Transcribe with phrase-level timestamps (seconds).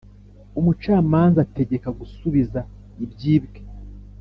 [0.59, 2.59] umucamanza ategeka gusubiza
[3.03, 3.59] ibyibwe.